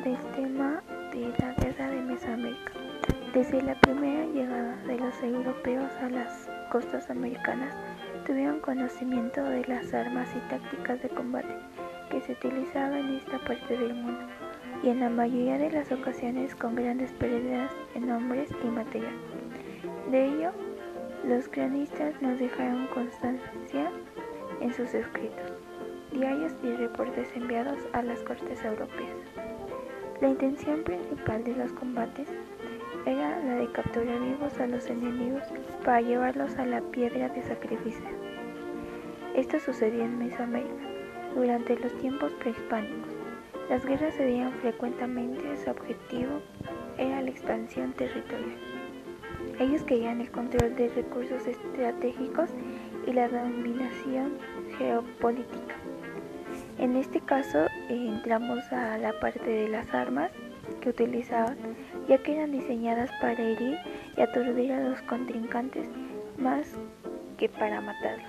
tema 0.00 0.80
de 1.12 1.34
la 1.38 1.52
guerra 1.54 1.90
de 1.90 2.00
Mesoamérica. 2.02 2.72
Desde 3.34 3.60
la 3.62 3.74
primera 3.80 4.26
llegada 4.26 4.76
de 4.86 4.96
los 4.96 5.22
europeos 5.22 5.90
a 6.00 6.08
las 6.08 6.48
costas 6.70 7.10
americanas, 7.10 7.74
tuvieron 8.24 8.60
conocimiento 8.60 9.42
de 9.42 9.66
las 9.66 9.92
armas 9.92 10.28
y 10.36 10.50
tácticas 10.50 11.02
de 11.02 11.08
combate 11.08 11.54
que 12.10 12.20
se 12.20 12.32
utilizaban 12.32 12.94
en 12.94 13.16
esta 13.16 13.38
parte 13.40 13.76
del 13.76 13.94
mundo, 13.94 14.24
y 14.84 14.90
en 14.90 15.00
la 15.00 15.10
mayoría 15.10 15.58
de 15.58 15.70
las 15.72 15.90
ocasiones 15.90 16.54
con 16.54 16.76
grandes 16.76 17.10
pérdidas 17.12 17.72
en 17.96 18.10
hombres 18.12 18.50
y 18.62 18.66
material. 18.68 19.16
De 20.12 20.26
ello, 20.26 20.52
los 21.26 21.48
cronistas 21.48 22.14
nos 22.22 22.38
dejaron 22.38 22.86
constancia 22.88 23.90
en 24.60 24.72
sus 24.72 24.94
escritos, 24.94 25.52
diarios 26.12 26.52
y 26.62 26.70
reportes 26.74 27.28
enviados 27.34 27.78
a 27.92 28.02
las 28.02 28.20
cortes 28.20 28.64
europeas. 28.64 29.47
La 30.20 30.30
intención 30.30 30.82
principal 30.82 31.44
de 31.44 31.54
los 31.54 31.72
combates 31.72 32.26
era 33.06 33.38
la 33.38 33.54
de 33.54 33.70
capturar 33.70 34.20
vivos 34.20 34.58
a 34.58 34.66
los 34.66 34.90
enemigos 34.90 35.44
para 35.84 36.00
llevarlos 36.00 36.56
a 36.56 36.66
la 36.66 36.80
piedra 36.80 37.28
de 37.28 37.40
sacrificio. 37.42 38.08
Esto 39.36 39.60
sucedía 39.60 40.04
en 40.04 40.18
Mesoamérica 40.18 40.88
durante 41.36 41.78
los 41.78 41.96
tiempos 41.98 42.32
prehispánicos. 42.32 43.12
Las 43.70 43.86
guerras 43.86 44.14
se 44.14 44.26
dieron 44.26 44.52
frecuentemente, 44.54 45.56
su 45.56 45.70
objetivo 45.70 46.40
era 46.98 47.22
la 47.22 47.30
expansión 47.30 47.92
territorial. 47.92 48.58
Ellos 49.60 49.84
querían 49.84 50.20
el 50.20 50.32
control 50.32 50.74
de 50.74 50.88
recursos 50.88 51.46
estratégicos 51.46 52.50
y 53.06 53.12
la 53.12 53.28
dominación 53.28 54.32
geopolítica. 54.76 55.76
En 56.78 56.96
este 56.96 57.20
caso 57.20 57.66
entramos 57.88 58.72
a 58.72 58.98
la 58.98 59.12
parte 59.18 59.44
de 59.50 59.68
las 59.68 59.92
armas 59.92 60.30
que 60.80 60.90
utilizaban, 60.90 61.56
ya 62.08 62.18
que 62.18 62.36
eran 62.36 62.52
diseñadas 62.52 63.10
para 63.20 63.42
herir 63.42 63.78
y 64.16 64.20
aturdir 64.20 64.72
a 64.72 64.88
los 64.88 65.02
contrincantes 65.02 65.88
más 66.38 66.68
que 67.36 67.48
para 67.48 67.80
matarlos. 67.80 68.28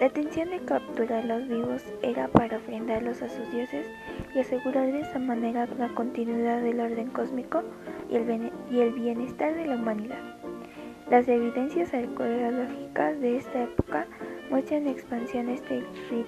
La 0.00 0.06
intención 0.06 0.50
de 0.50 0.60
capturarlos 0.60 1.46
vivos 1.46 1.84
era 2.02 2.28
para 2.28 2.56
ofrendarlos 2.56 3.20
a 3.20 3.28
sus 3.28 3.50
dioses 3.52 3.86
y 4.34 4.38
asegurar 4.38 4.90
de 4.90 5.00
esa 5.00 5.18
manera 5.18 5.68
la 5.78 5.88
continuidad 5.88 6.62
del 6.62 6.80
orden 6.80 7.10
cósmico 7.10 7.62
y 8.10 8.16
el 8.80 8.92
bienestar 8.92 9.54
de 9.54 9.66
la 9.66 9.76
humanidad. 9.76 10.43
Las 11.10 11.28
evidencias 11.28 11.92
arqueológicas 11.92 13.20
de 13.20 13.36
esta 13.36 13.64
época 13.64 14.06
muestran 14.50 14.88
expansiones 14.88 15.62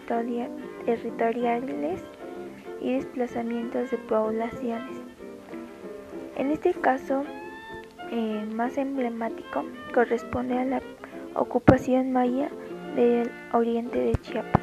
territoriales 0.06 2.04
y 2.82 2.92
desplazamientos 2.92 3.90
de 3.90 3.96
poblaciones. 3.98 4.98
En 6.36 6.50
este 6.50 6.74
caso, 6.74 7.24
eh, 8.10 8.46
más 8.54 8.76
emblemático, 8.76 9.64
corresponde 9.94 10.58
a 10.58 10.66
la 10.66 10.82
ocupación 11.34 12.12
maya 12.12 12.50
del 12.94 13.30
oriente 13.54 13.98
de 13.98 14.12
Chiapas, 14.16 14.62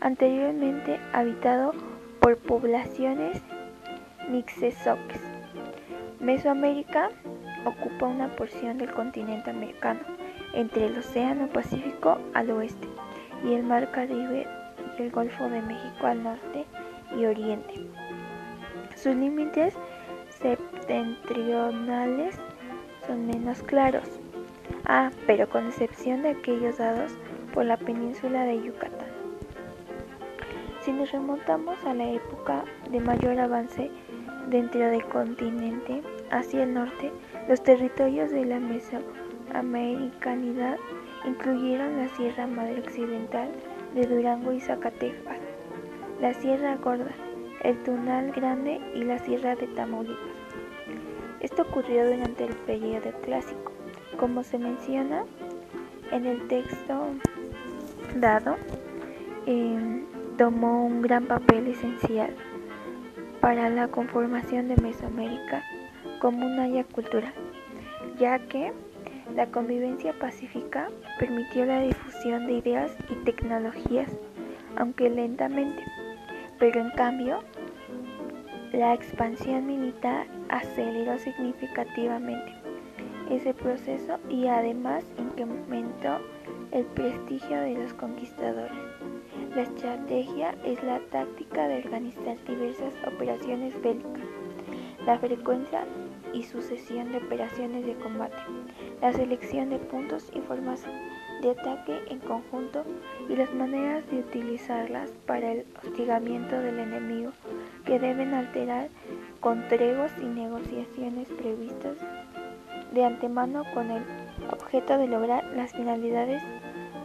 anteriormente 0.00 1.00
habitado 1.12 1.72
por 2.20 2.36
poblaciones 2.36 3.42
mixezoques. 4.30 5.20
Mesoamérica 6.20 7.10
ocupa 7.64 8.06
una 8.06 8.28
porción 8.36 8.78
del 8.78 8.90
continente 8.90 9.50
americano 9.50 10.00
entre 10.52 10.86
el 10.86 10.98
Océano 10.98 11.48
Pacífico 11.48 12.18
al 12.34 12.50
oeste 12.50 12.88
y 13.44 13.54
el 13.54 13.62
Mar 13.62 13.90
Caribe 13.90 14.46
y 14.98 15.02
el 15.02 15.10
Golfo 15.10 15.48
de 15.48 15.62
México 15.62 16.06
al 16.06 16.22
norte 16.22 16.66
y 17.16 17.24
oriente. 17.24 17.74
Sus 18.96 19.14
límites 19.14 19.74
septentrionales 20.30 22.38
son 23.06 23.26
menos 23.26 23.62
claros. 23.62 24.20
Ah, 24.84 25.10
pero 25.26 25.48
con 25.48 25.66
excepción 25.66 26.22
de 26.22 26.30
aquellos 26.30 26.78
dados 26.78 27.12
por 27.52 27.64
la 27.64 27.76
península 27.76 28.44
de 28.44 28.62
Yucatán. 28.62 29.08
Si 30.80 30.92
nos 30.92 31.12
remontamos 31.12 31.84
a 31.84 31.94
la 31.94 32.10
época 32.10 32.64
de 32.90 33.00
mayor 33.00 33.38
avance 33.38 33.90
dentro 34.48 34.80
del 34.80 35.04
continente 35.06 36.02
hacia 36.30 36.62
el 36.62 36.72
norte, 36.74 37.10
los 37.48 37.62
territorios 37.62 38.30
de 38.30 38.44
la 38.44 38.60
mesoamericanidad 38.60 40.76
incluyeron 41.26 41.96
la 41.98 42.08
Sierra 42.10 42.46
Madre 42.46 42.80
Occidental 42.80 43.48
de 43.94 44.06
Durango 44.06 44.52
y 44.52 44.60
Zacatecas, 44.60 45.38
la 46.20 46.34
Sierra 46.34 46.76
Gorda, 46.76 47.14
el 47.62 47.82
Tunal 47.82 48.30
Grande 48.32 48.78
y 48.94 49.04
la 49.04 49.18
Sierra 49.18 49.56
de 49.56 49.66
Tamaulipas. 49.68 50.18
Esto 51.40 51.62
ocurrió 51.62 52.06
durante 52.06 52.44
el 52.44 52.54
periodo 52.54 53.12
clásico. 53.22 53.72
Como 54.18 54.42
se 54.42 54.58
menciona 54.58 55.24
en 56.12 56.26
el 56.26 56.46
texto 56.48 57.06
dado, 58.16 58.56
eh, 59.46 60.04
tomó 60.36 60.84
un 60.84 61.00
gran 61.02 61.26
papel 61.26 61.68
esencial 61.68 62.34
para 63.40 63.70
la 63.70 63.88
conformación 63.88 64.68
de 64.68 64.76
Mesoamérica 64.76 65.64
como 66.20 66.46
un 66.46 66.58
área 66.58 66.84
cultural, 66.84 67.32
ya 68.18 68.38
que 68.38 68.72
la 69.34 69.46
convivencia 69.46 70.12
pacífica 70.18 70.88
permitió 71.18 71.64
la 71.64 71.80
difusión 71.80 72.46
de 72.46 72.54
ideas 72.54 72.92
y 73.08 73.14
tecnologías, 73.24 74.10
aunque 74.76 75.08
lentamente, 75.08 75.82
pero 76.58 76.80
en 76.80 76.90
cambio, 76.90 77.40
la 78.72 78.94
expansión 78.94 79.66
militar 79.66 80.26
aceleró 80.48 81.18
significativamente 81.18 82.52
ese 83.30 83.54
proceso 83.54 84.18
y 84.28 84.46
además 84.46 85.04
incrementó 85.18 86.18
el 86.72 86.84
prestigio 86.86 87.60
de 87.60 87.74
los 87.74 87.94
conquistadores. 87.94 88.76
La 89.54 89.62
estrategia 89.62 90.54
es 90.64 90.82
la 90.82 91.00
táctica 91.10 91.66
de 91.66 91.78
organizar 91.78 92.36
diversas 92.46 92.94
operaciones 93.06 93.74
bélicas, 93.82 94.39
la 95.10 95.18
frecuencia 95.18 95.84
y 96.32 96.44
sucesión 96.44 97.10
de 97.10 97.18
operaciones 97.18 97.84
de 97.84 97.96
combate, 97.96 98.36
la 99.02 99.12
selección 99.12 99.68
de 99.68 99.80
puntos 99.80 100.30
y 100.32 100.40
formas 100.40 100.84
de 101.42 101.50
ataque 101.50 101.98
en 102.06 102.20
conjunto 102.20 102.84
y 103.28 103.34
las 103.34 103.52
maneras 103.52 104.08
de 104.08 104.20
utilizarlas 104.20 105.10
para 105.26 105.50
el 105.50 105.66
hostigamiento 105.82 106.60
del 106.60 106.78
enemigo 106.78 107.32
que 107.84 107.98
deben 107.98 108.34
alterar 108.34 108.88
con 109.40 109.66
treguas 109.66 110.12
y 110.22 110.26
negociaciones 110.26 111.26
previstas 111.30 111.96
de 112.94 113.04
antemano 113.04 113.64
con 113.74 113.90
el 113.90 114.04
objeto 114.52 114.96
de 114.96 115.08
lograr 115.08 115.44
las 115.56 115.72
finalidades 115.72 116.40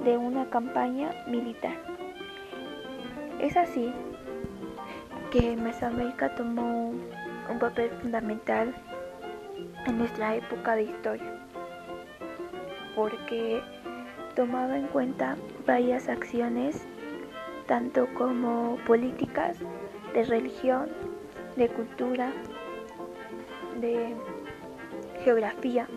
de 0.04 0.16
una 0.16 0.48
campaña 0.52 1.10
militar. 1.28 1.74
Es 3.42 3.58
así 3.58 3.92
que 5.32 5.56
Mesoamérica 5.56 6.36
tomó 6.36 6.94
un 7.50 7.59
papel 7.59 7.89
fundamental 8.01 8.73
en 9.85 9.97
nuestra 9.97 10.35
época 10.35 10.75
de 10.75 10.83
historia, 10.83 11.39
porque 12.95 13.61
tomaba 14.35 14.78
en 14.78 14.88
cuenta 14.88 15.38
varias 15.66 16.09
acciones, 16.09 16.85
tanto 17.67 18.07
como 18.13 18.78
políticas, 18.85 19.57
de 20.13 20.23
religión, 20.23 20.89
de 21.56 21.67
cultura, 21.69 22.31
de 23.81 24.15
geografía, 25.24 25.88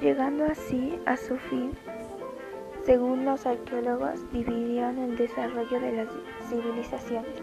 llegando 0.00 0.44
así 0.46 0.98
a 1.06 1.16
su 1.16 1.36
fin 1.36 1.72
según 2.88 3.26
los 3.26 3.44
arqueólogos, 3.44 4.32
dividieron 4.32 4.96
el 4.96 5.18
desarrollo 5.18 5.78
de 5.78 5.92
las 5.92 6.08
civilizaciones 6.48 7.34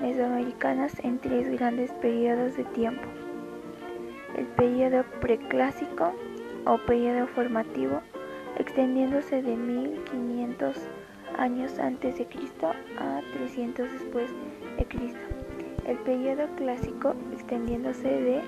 mesoamericanas 0.00 0.98
en 1.04 1.20
tres 1.20 1.48
grandes 1.52 1.92
periodos 2.02 2.56
de 2.56 2.64
tiempo. 2.64 3.06
El 4.36 4.46
periodo 4.46 5.04
preclásico 5.20 6.12
o 6.66 6.78
periodo 6.78 7.28
formativo, 7.28 8.00
extendiéndose 8.56 9.40
de 9.40 9.54
1500 9.54 10.76
años 11.38 11.78
antes 11.78 12.18
de 12.18 12.26
Cristo 12.26 12.72
a 12.98 13.20
300 13.34 13.92
después 13.92 14.28
de 14.78 14.84
Cristo. 14.84 15.20
El 15.86 15.98
periodo 15.98 16.48
clásico, 16.56 17.14
extendiéndose 17.32 18.08
de 18.08 18.42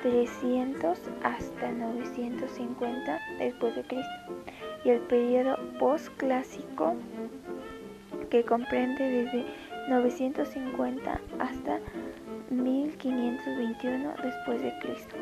300 0.00 0.98
hasta 1.22 1.70
950 1.70 3.20
después 3.38 3.76
de 3.76 3.82
Cristo 3.82 4.32
y 4.84 4.90
el 4.90 5.00
periodo 5.00 5.58
postclásico 5.78 6.94
que 8.30 8.44
comprende 8.44 9.04
desde 9.04 9.44
950 9.88 11.20
hasta 11.38 11.78
1521 12.50 14.14
después 14.22 14.62
de 14.62 14.72
Cristo. 14.80 15.16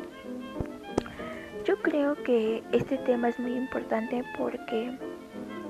Yo 1.65 1.77
creo 1.81 2.15
que 2.23 2.63
este 2.71 2.97
tema 2.99 3.29
es 3.29 3.39
muy 3.39 3.53
importante 3.53 4.23
porque 4.37 4.97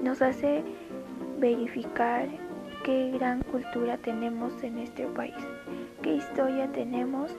nos 0.01 0.21
hace 0.21 0.63
verificar 1.39 2.27
qué 2.83 3.11
gran 3.11 3.41
cultura 3.43 3.97
tenemos 3.97 4.63
en 4.63 4.79
este 4.79 5.05
país, 5.07 5.35
qué 6.01 6.15
historia 6.15 6.71
tenemos 6.71 7.31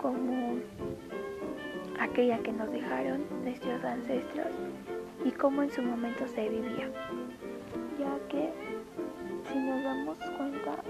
como 0.00 0.56
aquella 1.98 2.38
que 2.38 2.52
nos 2.52 2.70
dejaron 2.70 3.24
nuestros 3.42 3.82
ancestros 3.84 4.46
y 5.28 5.32
cómo 5.32 5.62
en 5.62 5.70
su 5.70 5.82
momento 5.82 6.26
se 6.26 6.48
vivía. 6.48 6.90
Ya 7.98 8.18
que 8.30 8.50
si 9.50 9.58
nos 9.58 9.84
damos 9.84 10.18
cuenta 10.38 10.82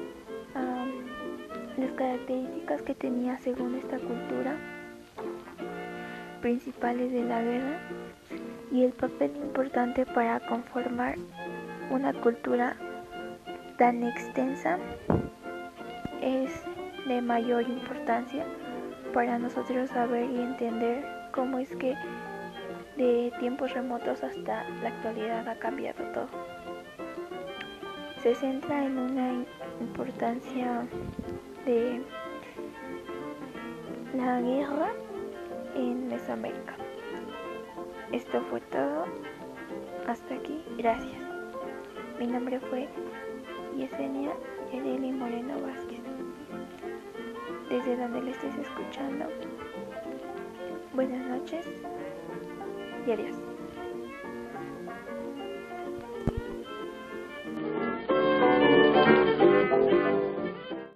las 1.77 1.93
características 1.93 2.83
que 2.83 2.95
tenía 2.95 3.37
según 3.39 3.75
esta 3.75 3.99
cultura 3.99 4.57
principales 6.41 7.13
de 7.13 7.25
la 7.25 7.43
guerra 7.43 7.81
y 8.71 8.85
el 8.85 8.93
papel 8.93 9.35
importante 9.37 10.07
para 10.07 10.39
conformar 10.41 11.17
una 11.91 12.13
cultura 12.13 12.77
tan 13.77 14.05
extensa 14.05 14.79
es 16.21 16.63
de 17.09 17.21
mayor 17.23 17.63
importancia 17.63 18.45
para 19.13 19.39
nosotros 19.39 19.91
saber 19.91 20.31
y 20.31 20.41
entender 20.41 21.05
cómo 21.33 21.59
es 21.59 21.75
que 21.77 21.97
de 22.99 23.33
tiempos 23.39 23.73
remotos 23.75 24.25
hasta 24.25 24.69
la 24.83 24.89
actualidad 24.89 25.49
ha 25.49 25.55
cambiado 25.61 26.03
todo. 26.13 26.29
Se 28.21 28.35
centra 28.35 28.85
en 28.85 28.99
una 28.99 29.45
importancia 29.81 30.85
de 31.65 32.03
la 34.17 34.41
guerra 34.41 34.93
en 35.77 36.09
Mesoamérica. 36.09 36.75
Esto 38.11 38.43
fue 38.51 38.61
todo. 38.63 39.05
Hasta 40.09 40.35
aquí. 40.35 40.61
Gracias. 40.77 41.23
Mi 42.19 42.27
nombre 42.27 42.59
fue 42.59 42.89
Yesenia 43.77 44.33
Yareli 44.73 45.13
Moreno 45.13 45.55
Vázquez. 45.61 46.01
Desde 47.71 47.97
donde 47.97 48.23
le 48.23 48.31
estés 48.33 48.57
escuchando. 48.57 49.27
Buenas 50.95 51.25
noches 51.29 51.65
adiós. 53.13 53.58